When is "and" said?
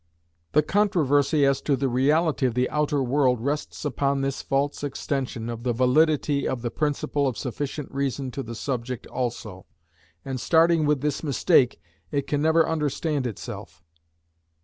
10.25-10.39